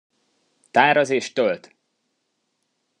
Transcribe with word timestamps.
Táraz 0.71 1.09
és 1.09 1.33
tölt! 1.33 1.75